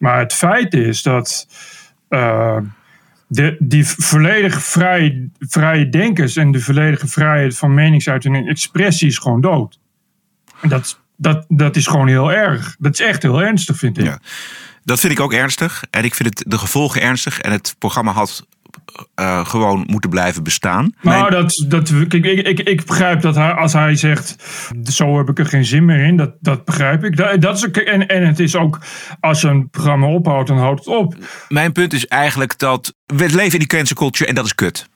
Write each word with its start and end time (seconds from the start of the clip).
Maar 0.00 0.18
het 0.18 0.32
feit 0.32 0.74
is 0.74 1.02
dat 1.02 1.46
uh, 2.08 2.56
de, 3.26 3.56
die 3.58 3.86
volledig 3.86 4.62
vrije, 4.62 5.28
vrije 5.38 5.88
denkers 5.88 6.36
en 6.36 6.52
de 6.52 6.60
volledige 6.60 7.06
vrijheid 7.08 7.56
van 7.56 7.74
meningsuiting 7.74 8.36
en 8.36 8.46
expressie 8.46 9.08
is 9.08 9.18
gewoon 9.18 9.40
dood. 9.40 9.78
Dat, 10.62 11.00
dat, 11.16 11.44
dat 11.48 11.76
is 11.76 11.86
gewoon 11.86 12.08
heel 12.08 12.32
erg. 12.32 12.76
Dat 12.78 12.92
is 12.92 13.00
echt 13.00 13.22
heel 13.22 13.42
ernstig, 13.42 13.76
vind 13.76 13.98
ik. 13.98 14.04
Ja, 14.04 14.20
dat 14.84 15.00
vind 15.00 15.12
ik 15.12 15.20
ook 15.20 15.32
ernstig. 15.32 15.84
En 15.90 16.04
ik 16.04 16.14
vind 16.14 16.28
het 16.28 16.50
de 16.50 16.58
gevolgen 16.58 17.02
ernstig. 17.02 17.40
En 17.40 17.52
het 17.52 17.74
programma 17.78 18.12
had 18.12 18.46
uh, 19.20 19.46
gewoon 19.46 19.84
moeten 19.86 20.10
blijven 20.10 20.42
bestaan. 20.42 20.94
Nou, 21.02 21.30
dat, 21.30 21.64
dat, 21.68 21.90
ik, 21.90 22.12
ik, 22.12 22.24
ik, 22.24 22.60
ik 22.60 22.84
begrijp 22.84 23.20
dat 23.20 23.34
hij, 23.34 23.52
als 23.52 23.72
hij 23.72 23.94
zegt, 23.96 24.36
zo 24.84 25.16
heb 25.16 25.28
ik 25.28 25.38
er 25.38 25.46
geen 25.46 25.64
zin 25.64 25.84
meer 25.84 26.04
in, 26.04 26.16
dat, 26.16 26.32
dat 26.40 26.64
begrijp 26.64 27.04
ik. 27.04 27.16
Dat, 27.16 27.40
dat 27.40 27.56
is, 27.56 27.70
en, 27.70 28.06
en 28.06 28.26
het 28.26 28.38
is 28.38 28.56
ook, 28.56 28.78
als 29.20 29.42
een 29.42 29.70
programma 29.70 30.06
ophoudt, 30.06 30.48
dan 30.48 30.58
houdt 30.58 30.78
het 30.78 30.94
op. 30.94 31.14
Mijn 31.48 31.72
punt 31.72 31.92
is 31.92 32.06
eigenlijk 32.06 32.58
dat 32.58 32.94
we 33.06 33.28
leven 33.28 33.52
in 33.52 33.58
die 33.58 33.66
cancel 33.66 33.96
culture 33.96 34.28
en 34.28 34.34
dat 34.34 34.44
is 34.44 34.54
kut. 34.54 34.88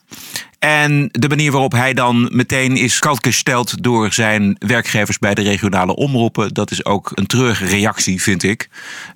En 0.59 1.09
de 1.12 1.29
manier 1.29 1.52
waarop 1.52 1.73
hij 1.73 1.95
dan 1.95 2.29
meteen 2.32 2.77
is 2.77 3.01
gesteld 3.02 3.82
door 3.82 4.12
zijn 4.12 4.56
werkgevers 4.59 5.18
bij 5.18 5.34
de 5.34 5.43
regionale 5.43 5.96
omroepen, 5.96 6.54
dat 6.54 6.70
is 6.70 6.84
ook 6.84 7.12
een 7.15 7.27
treurige 7.27 7.66
reactie, 7.66 8.23
vind 8.23 8.43
ik. 8.43 8.68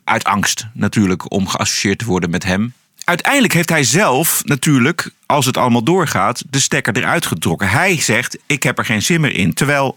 Uit 0.05 0.25
angst 0.25 0.67
natuurlijk 0.73 1.33
om 1.33 1.49
geassocieerd 1.49 1.99
te 1.99 2.05
worden 2.05 2.31
met 2.31 2.45
hem 2.45 2.73
uiteindelijk 3.09 3.53
heeft 3.53 3.69
hij 3.69 3.85
zelf 3.85 4.43
natuurlijk, 4.45 5.11
als 5.27 5.47
het 5.47 5.57
allemaal 5.57 5.83
doorgaat, 5.83 6.43
de 6.51 6.59
stekker 6.59 6.97
eruit 6.97 7.27
getrokken. 7.27 7.69
Hij 7.69 8.01
zegt: 8.01 8.39
Ik 8.47 8.63
heb 8.63 8.79
er 8.79 8.85
geen 8.85 9.03
zin 9.03 9.21
meer 9.21 9.35
in. 9.35 9.55
Terwijl 9.55 9.97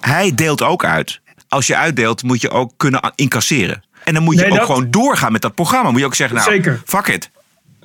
hij 0.00 0.34
deelt 0.34 0.62
ook 0.62 0.84
uit. 0.84 1.20
Als 1.48 1.66
je 1.66 1.76
uitdeelt, 1.76 2.22
moet 2.22 2.40
je 2.40 2.50
ook 2.50 2.72
kunnen 2.76 3.12
incasseren. 3.14 3.82
En 4.04 4.14
dan 4.14 4.22
moet 4.22 4.38
je 4.38 4.50
ook 4.50 4.64
gewoon 4.64 4.90
doorgaan 4.90 5.32
met 5.32 5.42
dat 5.42 5.54
programma. 5.54 5.90
Moet 5.90 6.00
je 6.00 6.06
ook 6.06 6.14
zeggen: 6.14 6.36
Nou, 6.36 6.50
Zeker. 6.50 6.82
fuck 6.84 7.06
it. 7.06 7.30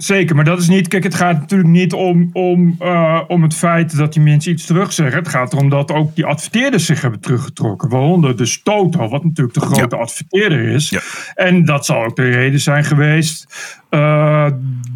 Zeker, 0.02 0.36
maar 0.36 0.46
dat 0.46 0.60
is 0.60 0.68
niet. 0.68 0.88
Kijk, 0.88 1.04
het 1.04 1.16
gaat 1.16 1.40
natuurlijk 1.40 1.70
niet 1.70 1.94
om, 1.94 2.30
om, 2.34 2.76
uh, 2.80 3.22
om 3.28 3.44
het 3.44 3.56
feit 3.56 3.98
dat 3.98 4.14
die 4.14 4.22
mensen 4.22 4.52
iets 4.52 4.66
terugzeggen. 4.66 5.20
Het 5.20 5.28
gaat 5.28 5.54
erom 5.54 5.70
dat 5.70 5.92
ook 5.92 6.16
die 6.16 6.26
adverteerders 6.26 6.86
zich 6.86 7.02
hebben 7.02 7.20
teruggetrokken. 7.20 7.90
Waaronder 7.90 8.38
dus 8.38 8.62
Toto, 8.64 9.08
wat 9.08 9.24
natuurlijk 9.24 9.60
de 9.60 9.66
grote 9.66 9.96
adverteerder 9.96 10.68
is. 10.68 10.90
Ja. 10.90 11.00
En 11.36 11.66
dat 11.66 11.86
zal 11.86 12.06
ook 12.06 12.16
de 12.16 12.30
reden 12.30 12.60
zijn 12.60 12.84
geweest 12.84 13.46
uh, 13.90 14.48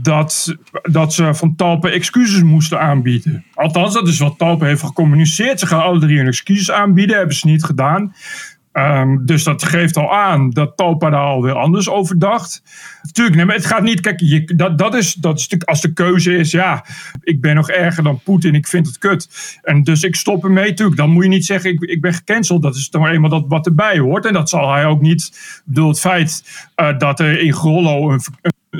dat, 0.01 0.55
dat 0.81 1.13
ze 1.13 1.33
van 1.33 1.55
Talpen 1.55 1.91
excuses 1.91 2.41
moesten 2.41 2.79
aanbieden. 2.79 3.43
Althans, 3.53 3.93
dat 3.93 4.07
is 4.07 4.19
wat 4.19 4.37
Talpen 4.37 4.67
heeft 4.67 4.83
gecommuniceerd. 4.83 5.59
Ze 5.59 5.67
gaan 5.67 5.81
alle 5.81 5.99
drie 5.99 6.17
hun 6.17 6.27
excuses 6.27 6.71
aanbieden, 6.71 7.17
hebben 7.17 7.35
ze 7.35 7.47
niet 7.47 7.63
gedaan. 7.63 8.13
Um, 8.77 9.25
dus 9.25 9.43
dat 9.43 9.63
geeft 9.63 9.97
al 9.97 10.13
aan 10.13 10.49
dat 10.49 10.77
Talpa 10.77 11.09
daar 11.09 11.19
alweer 11.19 11.53
anders 11.53 11.89
over 11.89 12.19
dacht. 12.19 12.63
Natuurlijk, 13.01 13.35
nee, 13.35 13.45
maar 13.45 13.55
het 13.55 13.65
gaat 13.65 13.83
niet. 13.83 13.99
Kijk, 13.99 14.19
je, 14.19 14.55
dat, 14.55 14.77
dat, 14.77 14.95
is, 14.95 15.13
dat 15.13 15.65
als 15.65 15.81
de 15.81 15.93
keuze 15.93 16.37
is. 16.37 16.51
Ja, 16.51 16.85
ik 17.23 17.41
ben 17.41 17.55
nog 17.55 17.69
erger 17.69 18.03
dan 18.03 18.19
Poetin. 18.23 18.55
Ik 18.55 18.67
vind 18.67 18.87
het 18.87 18.97
kut. 18.97 19.29
En 19.61 19.83
dus 19.83 20.03
ik 20.03 20.15
stop 20.15 20.43
ermee. 20.43 20.69
Natuurlijk, 20.69 20.97
dan 20.97 21.09
moet 21.09 21.23
je 21.23 21.29
niet 21.29 21.45
zeggen: 21.45 21.71
ik, 21.71 21.81
ik 21.81 22.01
ben 22.01 22.13
gecanceld. 22.13 22.61
Dat 22.61 22.75
is 22.75 22.89
toch 22.89 23.07
eenmaal 23.07 23.29
dat 23.29 23.45
wat 23.47 23.65
erbij 23.65 23.99
hoort. 23.99 24.25
En 24.25 24.33
dat 24.33 24.49
zal 24.49 24.71
hij 24.71 24.85
ook 24.85 25.01
niet. 25.01 25.21
Ik 25.23 25.61
bedoel, 25.65 25.89
het 25.89 25.99
feit 25.99 26.43
uh, 26.75 26.97
dat 26.97 27.19
er 27.19 27.39
in 27.39 27.53
Grollo 27.53 28.11
een 28.11 28.21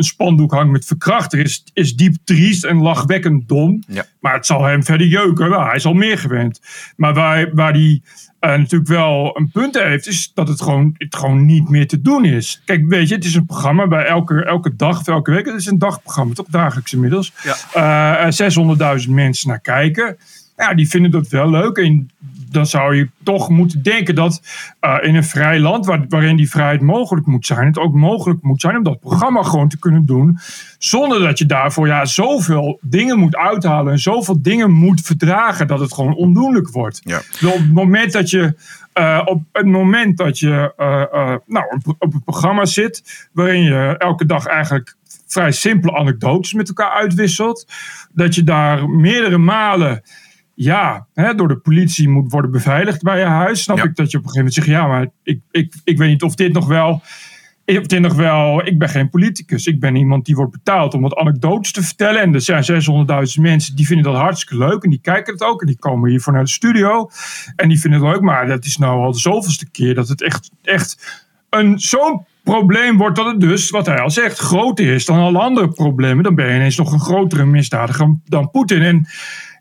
spandoek 0.03 0.51
hangt 0.51 0.71
met 0.71 0.85
verkrachter 0.85 1.39
is, 1.39 1.63
is 1.73 1.95
diep 1.95 2.15
triest 2.23 2.63
en 2.63 2.77
lachwekkend 2.77 3.47
dom. 3.47 3.83
Ja. 3.87 4.05
Maar 4.19 4.33
het 4.33 4.45
zal 4.45 4.63
hem 4.63 4.83
verder 4.83 5.07
jeuken. 5.07 5.49
Nou, 5.49 5.65
hij 5.65 5.75
is 5.75 5.85
al 5.85 5.93
meer 5.93 6.17
gewend. 6.17 6.61
Maar 6.95 7.13
waar, 7.13 7.49
waar 7.53 7.73
die 7.73 8.03
uh, 8.41 8.57
natuurlijk 8.57 8.89
wel 8.89 9.37
een 9.37 9.49
punt 9.51 9.75
heeft, 9.75 10.07
is 10.07 10.31
dat 10.33 10.47
het 10.47 10.61
gewoon, 10.61 10.95
het 10.97 11.15
gewoon 11.15 11.45
niet 11.45 11.69
meer 11.69 11.87
te 11.87 12.01
doen 12.01 12.25
is. 12.25 12.61
Kijk, 12.65 12.85
weet 12.87 13.09
je, 13.09 13.15
het 13.15 13.25
is 13.25 13.35
een 13.35 13.45
programma 13.45 13.87
bij 13.87 14.05
elke, 14.05 14.43
elke 14.43 14.75
dag 14.75 14.99
of 14.99 15.07
elke 15.07 15.31
week. 15.31 15.45
Het 15.45 15.55
is 15.55 15.65
een 15.65 15.79
dagprogramma, 15.79 16.33
toch 16.33 16.47
dagelijks 16.49 16.93
inmiddels. 16.93 17.33
Ja. 17.43 18.25
Uh, 18.25 18.39
eh, 18.39 19.01
600.000 19.05 19.09
mensen 19.09 19.49
naar 19.49 19.59
kijken. 19.59 20.17
Ja, 20.57 20.73
die 20.73 20.89
vinden 20.89 21.11
dat 21.11 21.27
wel 21.27 21.49
leuk. 21.49 21.77
En 21.77 22.09
dan 22.55 22.65
zou 22.65 22.95
je 22.95 23.09
toch 23.23 23.49
moeten 23.49 23.83
denken 23.83 24.15
dat 24.15 24.41
uh, 24.81 24.97
in 25.01 25.15
een 25.15 25.23
vrij 25.23 25.59
land 25.59 25.85
waar, 25.85 26.05
waarin 26.09 26.35
die 26.35 26.49
vrijheid 26.49 26.81
mogelijk 26.81 27.25
moet 27.25 27.45
zijn, 27.45 27.67
het 27.67 27.79
ook 27.79 27.93
mogelijk 27.93 28.41
moet 28.41 28.61
zijn 28.61 28.77
om 28.77 28.83
dat 28.83 28.99
programma 28.99 29.43
gewoon 29.43 29.69
te 29.69 29.79
kunnen 29.79 30.05
doen. 30.05 30.39
Zonder 30.77 31.19
dat 31.19 31.37
je 31.37 31.45
daarvoor 31.45 31.87
ja, 31.87 32.05
zoveel 32.05 32.79
dingen 32.81 33.19
moet 33.19 33.35
uithalen 33.35 33.91
en 33.91 33.99
zoveel 33.99 34.41
dingen 34.41 34.71
moet 34.71 35.01
verdragen 35.01 35.67
dat 35.67 35.79
het 35.79 35.93
gewoon 35.93 36.15
ondoenlijk 36.15 36.69
wordt. 36.69 37.01
Ja. 37.03 37.21
Dus 37.39 37.51
op 37.51 37.57
het 37.57 37.73
moment 37.73 38.11
dat 38.11 38.29
je. 38.29 38.55
Uh, 38.99 39.21
op 39.25 39.43
het 39.51 39.65
moment 39.65 40.17
dat 40.17 40.39
je 40.39 40.73
uh, 40.77 41.35
nou, 41.45 41.65
op, 41.69 41.95
op 41.99 42.13
een 42.13 42.23
programma 42.23 42.65
zit 42.65 43.27
waarin 43.31 43.61
je 43.61 43.95
elke 43.97 44.25
dag 44.25 44.45
eigenlijk 44.45 44.95
vrij 45.27 45.51
simpele 45.51 45.97
anekdotes 45.97 46.53
met 46.53 46.67
elkaar 46.67 46.91
uitwisselt, 46.91 47.67
dat 48.13 48.35
je 48.35 48.43
daar 48.43 48.89
meerdere 48.89 49.37
malen 49.37 50.01
ja, 50.55 51.07
hè, 51.13 51.35
door 51.35 51.47
de 51.47 51.57
politie 51.57 52.09
moet 52.09 52.31
worden 52.31 52.51
beveiligd 52.51 53.01
bij 53.01 53.19
je 53.19 53.25
huis. 53.25 53.63
Snap 53.63 53.77
ik 53.77 53.95
dat 53.95 54.11
je 54.11 54.17
op 54.17 54.23
een 54.23 54.29
gegeven 54.29 54.37
moment 54.37 54.53
zegt: 54.53 54.67
ja, 54.67 54.87
maar 54.87 55.07
ik, 55.23 55.39
ik, 55.51 55.75
ik 55.83 55.97
weet 55.97 56.09
niet 56.09 56.23
of 56.23 56.35
dit 56.35 56.53
nog 56.53 56.67
wel. 56.67 57.01
Of 57.65 57.85
dit 57.85 57.99
nog 57.99 58.13
wel. 58.13 58.65
Ik 58.65 58.79
ben 58.79 58.89
geen 58.89 59.09
politicus. 59.09 59.65
Ik 59.65 59.79
ben 59.79 59.95
iemand 59.95 60.25
die 60.25 60.35
wordt 60.35 60.51
betaald 60.51 60.93
om 60.93 61.01
wat 61.01 61.15
anekdotes 61.15 61.71
te 61.71 61.83
vertellen. 61.83 62.21
En 62.21 62.33
er 62.33 62.41
zijn 62.41 62.63
600.000 62.63 63.41
mensen 63.41 63.75
die 63.75 63.85
vinden 63.85 64.11
dat 64.11 64.21
hartstikke 64.21 64.65
leuk. 64.65 64.83
En 64.83 64.89
die 64.89 65.01
kijken 65.01 65.33
het 65.33 65.43
ook. 65.43 65.61
En 65.61 65.67
die 65.67 65.79
komen 65.79 66.09
hiervoor 66.09 66.33
naar 66.33 66.43
de 66.43 66.49
studio. 66.49 67.09
En 67.55 67.69
die 67.69 67.79
vinden 67.79 68.01
het 68.01 68.09
leuk. 68.11 68.21
Maar 68.21 68.47
dat 68.47 68.65
is 68.65 68.77
nou 68.77 68.99
al 68.99 69.11
de 69.11 69.19
zoveelste 69.19 69.69
keer 69.71 69.95
dat 69.95 70.07
het 70.07 70.21
echt, 70.21 70.51
echt 70.61 71.23
een 71.49 71.79
zo'n 71.79 72.25
probleem 72.43 72.97
wordt 72.97 73.15
dat 73.15 73.25
het 73.25 73.39
dus, 73.39 73.69
wat 73.69 73.85
hij 73.85 73.99
al 73.99 74.09
zegt, 74.09 74.37
groter 74.37 74.93
is 74.93 75.05
dan 75.05 75.19
alle 75.19 75.39
andere 75.39 75.69
problemen. 75.69 76.23
Dan 76.23 76.35
ben 76.35 76.47
je 76.47 76.55
ineens 76.55 76.77
nog 76.77 76.91
een 76.91 76.99
grotere 76.99 77.45
misdadiger 77.45 78.15
dan 78.25 78.51
Poetin. 78.51 78.81
En 78.81 79.07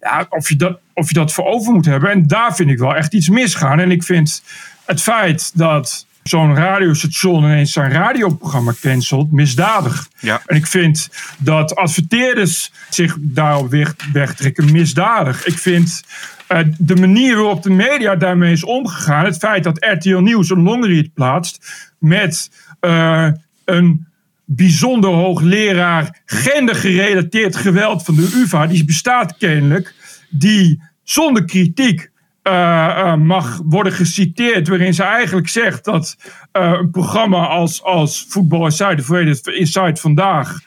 ja, 0.05 0.27
of, 0.29 0.49
je 0.49 0.57
dat, 0.57 0.79
of 0.95 1.09
je 1.09 1.15
dat 1.15 1.33
voor 1.33 1.45
over 1.45 1.73
moet 1.73 1.85
hebben. 1.85 2.11
En 2.11 2.27
daar 2.27 2.55
vind 2.55 2.71
ik 2.71 2.79
wel 2.79 2.95
echt 2.95 3.15
iets 3.15 3.29
misgaan. 3.29 3.81
En 3.81 3.91
ik 3.91 4.03
vind 4.03 4.43
het 4.85 5.03
feit 5.03 5.51
dat 5.55 6.07
zo'n 6.23 6.55
radiostation 6.55 7.45
ineens 7.45 7.73
zijn 7.73 7.93
radioprogramma 7.93 8.73
cancelt, 8.81 9.33
misdadig. 9.33 10.09
Ja. 10.19 10.43
En 10.47 10.57
ik 10.57 10.67
vind 10.67 11.11
dat 11.39 11.75
adverteerders 11.77 12.73
zich 12.91 13.17
daarop 13.21 13.71
weg, 13.71 13.95
wegtrekken, 14.13 14.73
misdadig. 14.73 15.47
Ik 15.47 15.59
vind 15.59 16.03
uh, 16.49 16.59
de 16.79 16.97
manier 16.97 17.37
waarop 17.37 17.63
de 17.63 17.71
media 17.71 18.17
daarmee 18.17 18.53
is 18.53 18.65
omgegaan, 18.65 19.25
het 19.25 19.37
feit 19.37 19.65
dat 19.65 19.85
RTL 19.85 20.19
Nieuws 20.19 20.51
een 20.51 20.63
longread 20.63 21.15
plaatst 21.15 21.87
met 21.99 22.51
uh, 22.81 23.29
een 23.65 24.07
bijzonder 24.45 25.11
hoogleraar 25.11 26.23
gendergerelateerd 26.25 27.57
geweld 27.57 28.05
van 28.05 28.15
de 28.15 28.33
UvA, 28.35 28.67
die 28.67 28.85
bestaat 28.85 29.37
kennelijk, 29.37 29.95
die 30.31 30.83
zonder 31.03 31.45
kritiek 31.45 32.11
uh, 32.43 32.53
uh, 32.53 33.15
mag 33.15 33.61
worden 33.65 33.93
geciteerd, 33.93 34.69
waarin 34.69 34.95
ze 34.95 35.03
eigenlijk 35.03 35.49
zegt 35.49 35.85
dat 35.85 36.17
uh, 36.53 36.73
een 36.79 36.91
programma 36.91 37.47
als, 37.47 37.83
als 37.83 38.27
Voetbal 38.29 38.65
Inside, 38.65 39.41
Inside 39.43 39.97
vandaag, 39.97 40.59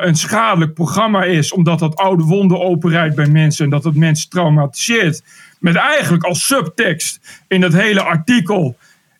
een 0.00 0.16
schadelijk 0.16 0.74
programma 0.74 1.24
is, 1.24 1.52
omdat 1.52 1.78
dat 1.78 1.96
oude 1.96 2.22
wonden 2.22 2.60
openrijdt 2.60 3.14
bij 3.14 3.26
mensen 3.26 3.64
en 3.64 3.70
dat 3.70 3.84
het 3.84 3.94
mensen 3.94 4.30
traumatiseert. 4.30 5.22
Met 5.58 5.74
eigenlijk 5.74 6.24
als 6.24 6.46
subtekst 6.46 7.42
in 7.48 7.60
dat 7.60 7.72
hele 7.72 8.02
artikel 8.02 8.76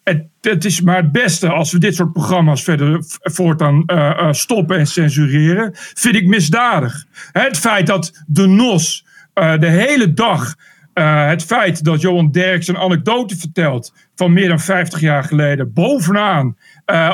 het, 0.09 0.27
het, 0.41 0.65
is 0.65 0.81
maar 0.81 0.97
het 0.97 1.13
beste 1.13 1.49
als 1.49 1.73
we 1.73 1.79
dit 1.79 1.95
soort 1.95 2.13
programma's 2.13 2.63
verder 2.63 3.05
voortaan 3.21 3.83
uh, 3.87 4.33
stoppen 4.33 4.79
en 4.79 4.87
censureren. 4.87 5.71
Vind 5.75 6.15
ik 6.15 6.27
misdadig. 6.27 7.05
Het 7.33 7.59
feit 7.59 7.87
dat 7.87 8.25
de 8.27 8.47
NOS 8.47 9.07
uh, 9.35 9.59
de 9.59 9.67
hele 9.67 10.13
dag. 10.13 10.55
het 10.93 11.45
feit 11.45 11.85
dat 11.85 12.01
Johan 12.01 12.31
Derks 12.31 12.69
een 12.69 12.79
anekdote 12.79 13.37
vertelt 13.37 13.93
van 14.15 14.33
meer 14.33 14.49
dan 14.49 14.61
50 14.61 15.01
jaar 15.01 15.25
geleden 15.25 15.73
bovenaan 15.73 16.57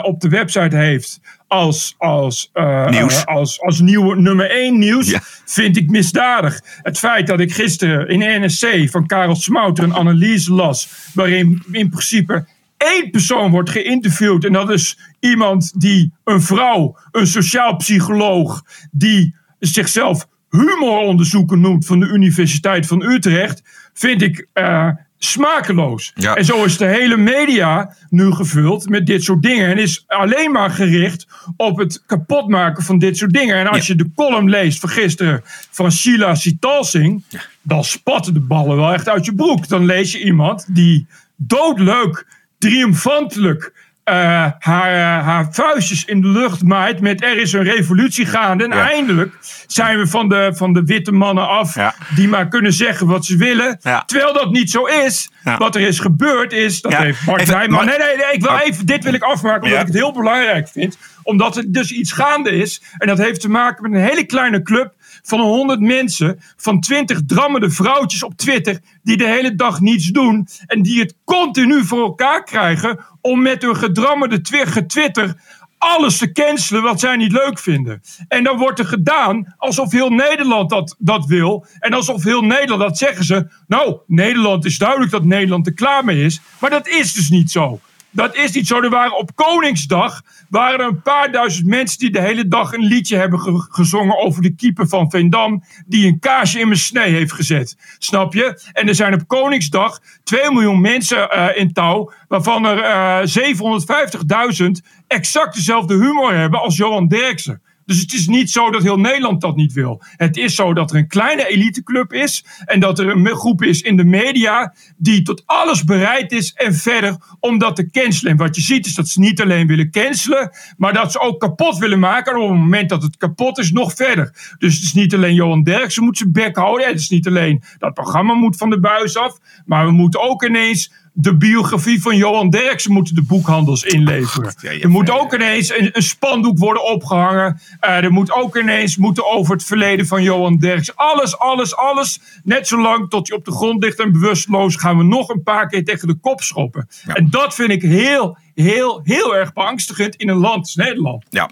op 0.03 0.21
de 0.21 0.28
website 0.28 0.76
heeft 0.76 1.21
als, 1.47 1.94
als, 1.99 2.50
nieuws. 2.90 3.26
als, 3.26 3.61
als 3.61 3.81
nieuwe 3.81 4.17
nummer 4.17 4.50
1 4.50 4.79
nieuws, 4.79 5.19
vind 5.44 5.76
ik 5.76 5.90
misdadig. 5.90 6.61
Het 6.82 6.99
feit 6.99 7.26
dat 7.26 7.40
ik 7.40 7.52
gisteren 7.52 8.08
in 8.08 8.44
NSC 8.44 8.90
van 8.90 9.06
Karel 9.06 9.37
Smouter 9.37 9.85
een 9.85 9.94
analyse 9.94 10.52
las, 10.52 10.88
waarin 11.14 11.62
in 11.73 11.88
principe 11.88 12.47
één 12.84 13.10
persoon 13.10 13.50
wordt 13.50 13.70
geïnterviewd. 13.70 14.44
En 14.44 14.52
dat 14.52 14.70
is 14.70 14.98
iemand 15.20 15.81
die, 15.81 16.12
een 16.25 16.42
vrouw, 16.42 16.98
een 17.10 17.26
sociaal 17.26 17.76
psycholoog, 17.76 18.62
die 18.90 19.34
zichzelf 19.58 20.26
humoronderzoeker 20.50 21.58
noemt 21.58 21.86
van 21.86 22.00
de 22.00 22.06
Universiteit 22.06 22.86
van 22.86 23.02
Utrecht. 23.02 23.62
Vind 23.92 24.22
ik 24.22 24.46
uh, 24.54 24.88
smakeloos. 25.19 26.12
En 26.14 26.44
zo 26.44 26.64
is 26.64 26.76
de 26.76 26.86
hele 26.86 27.16
media 27.16 27.96
nu 28.10 28.32
gevuld 28.32 28.88
met 28.88 29.06
dit 29.06 29.22
soort 29.22 29.42
dingen. 29.42 29.69
En 29.69 29.78
is 29.78 30.04
alleen 30.06 30.52
maar 30.52 30.70
gericht 30.70 31.26
op 31.56 31.78
het 31.78 32.02
kapotmaken 32.06 32.82
van 32.82 32.98
dit 32.98 33.16
soort 33.16 33.32
dingen. 33.32 33.56
En 33.56 33.66
als 33.66 33.87
je 33.87 33.94
de 33.94 34.10
column 34.14 34.50
leest 34.50 34.80
van 34.80 34.88
gisteren 34.88 35.40
van 35.70 35.92
Sheila 35.92 36.34
Sitalsing, 36.34 37.25
dan 37.62 37.84
spatten 37.84 38.34
de 38.34 38.40
ballen 38.40 38.76
wel 38.76 38.92
echt 38.92 39.08
uit 39.08 39.25
je 39.25 39.34
broek. 39.34 39.69
Dan 39.69 39.84
lees 39.84 40.12
je 40.12 40.25
iemand 40.25 40.75
die 40.75 41.06
doodleuk 41.37 42.26
triomfantelijk 42.58 43.72
uh, 44.04 44.14
haar, 44.58 45.22
haar 45.22 45.48
vuistjes 45.50 46.04
in 46.04 46.20
de 46.20 46.28
lucht 46.28 46.62
maait 46.62 47.00
met 47.00 47.22
er 47.22 47.38
is 47.38 47.52
een 47.52 47.62
revolutie 47.62 48.26
gaande. 48.26 48.64
En 48.64 48.72
eindelijk 48.72 49.34
zijn 49.66 49.98
we 49.98 50.06
van 50.06 50.28
de, 50.28 50.52
van 50.54 50.72
de 50.72 50.84
witte 50.84 51.12
mannen 51.12 51.48
af 51.48 51.76
die 52.14 52.28
maar 52.28 52.48
kunnen 52.48 52.72
zeggen 52.72 53.06
wat 53.06 53.24
ze 53.24 53.36
willen. 53.36 53.78
Terwijl 54.06 54.32
dat 54.32 54.50
niet 54.50 54.70
zo 54.70 54.84
is. 54.84 55.30
Wat 55.58 55.74
er 55.74 55.80
is 55.80 55.98
gebeurd 55.98 56.52
is, 56.52 56.80
dat 56.80 56.96
heeft 56.96 57.26
Mark 57.26 57.40
even, 57.40 57.70
Nee, 57.70 57.84
nee, 57.84 57.96
nee, 57.98 58.32
ik 58.32 58.40
wil 58.40 58.50
oh. 58.50 58.60
even, 58.64 58.86
dit 58.86 59.04
wil 59.04 59.12
ik 59.12 59.22
afmaken 59.22 59.62
omdat 59.62 59.80
ik 59.80 59.86
het 59.86 59.94
heel 59.94 60.12
belangrijk 60.12 60.68
vind. 60.68 60.98
Omdat 61.25 61.56
er 61.56 61.73
dus 61.73 61.93
iets 61.93 62.12
gaande 62.12 62.50
is. 62.50 62.82
En 62.99 63.06
dat 63.06 63.19
heeft 63.19 63.41
te 63.41 63.50
maken 63.50 63.82
met 63.82 64.00
een 64.00 64.09
hele 64.09 64.25
kleine 64.26 64.62
club 64.62 64.94
van 65.23 65.41
100 65.41 65.81
mensen, 65.81 66.41
van 66.56 66.81
20 66.81 67.21
drammende 67.26 67.71
vrouwtjes 67.71 68.23
op 68.23 68.37
Twitter, 68.37 68.81
die 69.03 69.17
de 69.17 69.29
hele 69.29 69.55
dag 69.55 69.81
niets 69.81 70.06
doen 70.06 70.49
en 70.67 70.82
die 70.82 71.00
het 71.00 71.15
continu 71.25 71.85
voor 71.85 72.03
elkaar 72.03 72.44
krijgen 72.44 72.99
om 73.21 73.43
met 73.43 73.62
hun 73.62 73.76
gedrammerde 73.76 74.41
getwitter 74.43 75.35
alles 75.79 76.19
te 76.19 76.32
cancelen 76.32 76.82
wat 76.82 77.00
zij 77.00 77.17
niet 77.17 77.32
leuk 77.32 77.59
vinden. 77.59 78.03
En 78.29 78.44
dan 78.44 78.59
wordt 78.59 78.79
er 78.79 78.87
gedaan 78.87 79.55
alsof 79.56 79.93
heel 79.93 80.11
Nederland 80.11 80.71
dat, 80.71 80.97
dat 80.99 81.26
wil. 81.26 81.67
En 81.79 81.93
alsof 81.93 82.23
heel 82.25 82.43
Nederland, 82.43 82.81
dat 82.81 82.99
zeggen 82.99 83.25
ze. 83.25 83.47
Nou, 83.67 83.99
Nederland 84.06 84.65
is 84.65 84.79
duidelijk 84.79 85.11
dat 85.11 85.25
Nederland 85.25 85.67
er 85.67 85.75
klaar 85.75 86.05
mee 86.05 86.25
is. 86.25 86.41
Maar 86.61 86.71
dat 86.71 86.88
is 86.88 87.12
dus 87.12 87.31
niet 87.31 87.50
zo. 87.50 87.81
Dat 88.14 88.37
is 88.37 88.50
niet 88.50 88.66
zo. 88.66 88.81
Er 88.81 88.90
waren 88.90 89.19
op 89.19 89.34
Koningsdag 89.34 90.22
waren 90.49 90.81
er 90.81 90.87
een 90.87 91.02
paar 91.02 91.32
duizend 91.32 91.66
mensen 91.66 91.99
die 91.99 92.11
de 92.11 92.20
hele 92.20 92.49
dag 92.49 92.72
een 92.72 92.84
liedje 92.84 93.16
hebben 93.16 93.40
gezongen 93.69 94.19
over 94.19 94.43
de 94.43 94.55
keeper 94.55 94.88
van 94.88 95.11
Veendam. 95.11 95.62
Die 95.87 96.06
een 96.06 96.19
kaasje 96.19 96.61
in 96.61 96.69
mijn 96.69 96.78
snee 96.78 97.12
heeft 97.12 97.32
gezet. 97.32 97.76
Snap 97.99 98.34
je? 98.34 98.61
En 98.72 98.88
er 98.88 98.94
zijn 98.94 99.14
op 99.14 99.28
Koningsdag 99.28 100.00
2 100.25 100.52
miljoen 100.52 100.81
mensen 100.81 101.28
uh, 101.37 101.46
in 101.55 101.72
touw. 101.72 102.12
Waarvan 102.28 102.64
er 102.64 102.78
uh, 102.78 103.46
eh, 103.46 104.61
750.000 104.62 104.66
exact 105.06 105.55
dezelfde 105.55 105.94
humor 105.94 106.34
hebben 106.34 106.61
als 106.61 106.76
Johan 106.76 107.08
Derksen. 107.08 107.62
Dus 107.86 108.00
het 108.00 108.12
is 108.12 108.26
niet 108.26 108.50
zo 108.50 108.70
dat 108.70 108.82
heel 108.82 108.98
Nederland 108.98 109.40
dat 109.40 109.56
niet 109.56 109.72
wil. 109.72 110.02
Het 110.16 110.36
is 110.36 110.54
zo 110.54 110.75
dat 110.75 110.90
er 110.90 110.96
een 110.96 111.08
kleine 111.08 111.48
eliteclub 111.48 112.12
is. 112.12 112.44
En 112.64 112.81
dat 112.81 112.98
er 112.98 113.08
een 113.08 113.26
groep 113.26 113.62
is 113.62 113.81
in 113.81 113.96
de 113.96 114.04
media 114.04 114.75
die 114.96 115.22
tot 115.22 115.42
alles 115.46 115.84
bereid 115.84 116.32
is 116.32 116.52
en 116.52 116.75
verder 116.75 117.16
om 117.40 117.58
dat 117.58 117.76
te 117.76 117.90
cancelen. 117.90 118.32
En 118.32 118.38
wat 118.38 118.56
je 118.56 118.62
ziet 118.62 118.86
is 118.86 118.94
dat 118.94 119.08
ze 119.08 119.20
niet 119.20 119.40
alleen 119.40 119.66
willen 119.66 119.90
cancelen, 119.90 120.50
maar 120.76 120.92
dat 120.92 121.12
ze 121.12 121.20
ook 121.20 121.40
kapot 121.40 121.78
willen 121.78 121.98
maken. 121.98 122.32
En 122.32 122.38
op 122.40 122.48
het 122.48 122.58
moment 122.58 122.88
dat 122.88 123.02
het 123.02 123.16
kapot 123.16 123.58
is, 123.58 123.72
nog 123.72 123.92
verder. 123.94 124.54
Dus 124.58 124.75
het 124.75 124.82
is 124.82 124.94
niet 124.94 125.14
alleen 125.14 125.34
Johan 125.34 125.62
Derksen 125.62 126.04
moet 126.04 126.19
zijn 126.19 126.32
bek 126.32 126.56
houden. 126.56 126.87
Het 126.87 126.98
is 126.98 127.08
niet 127.08 127.26
alleen 127.26 127.62
dat 127.78 127.94
programma 127.94 128.34
moet 128.34 128.56
van 128.56 128.70
de 128.70 128.80
buis 128.80 129.16
af. 129.16 129.38
Maar 129.64 129.87
we 129.87 129.92
moeten 129.92 130.22
ook 130.22 130.44
ineens 130.44 130.92
de 131.16 131.37
biografie 131.37 132.02
van 132.02 132.16
Johan 132.16 132.50
Derksen 132.50 132.93
moeten 132.93 133.14
de 133.14 133.22
boekhandels 133.22 133.82
inleveren. 133.82 134.55
er 134.81 134.90
moet 134.90 135.11
ook 135.11 135.34
ineens 135.34 135.78
een, 135.78 135.90
een 135.93 136.02
spandoek 136.02 136.58
worden 136.58 136.84
opgehangen. 136.84 137.61
Uh, 137.81 138.05
er 138.05 138.12
moet 138.12 138.32
ook 138.32 138.56
ineens 138.56 138.96
moeten 138.96 139.31
over 139.31 139.52
het 139.52 139.64
verleden 139.64 140.06
van 140.06 140.22
Johan 140.22 140.58
Derksen. 140.58 140.94
Alles, 140.96 141.38
alles, 141.38 141.76
alles. 141.76 142.20
Net 142.44 142.69
zolang 142.69 143.11
tot 143.11 143.26
je 143.26 143.34
op 143.34 143.44
de 143.44 143.52
grond 143.52 143.82
ligt 143.82 144.00
en 144.00 144.12
bewusteloos 144.12 144.76
gaan 144.76 144.99
we 144.99 145.05
nog 145.05 145.28
een 145.28 145.43
paar 145.43 145.69
keer 145.69 145.84
tegen 145.84 146.08
de 146.08 146.19
kop 146.20 146.43
schoppen. 146.43 146.88
En 147.06 147.31
dat 147.31 147.55
vind 147.55 147.70
ik 147.70 147.82
heel, 147.82 148.38
heel, 148.55 149.00
heel 149.05 149.37
erg 149.37 149.52
beangstigend 149.52 150.16
in 150.16 150.28
een 150.28 150.37
land 150.37 150.58
als 150.58 150.75
Nederland. 150.75 151.25
Ja, 151.31 151.50